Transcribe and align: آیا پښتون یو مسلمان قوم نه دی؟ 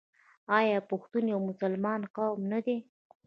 آیا 0.57 0.77
پښتون 0.89 1.23
یو 1.33 1.39
مسلمان 1.49 2.01
قوم 2.15 2.39
نه 2.51 2.59
دی؟ 2.65 2.77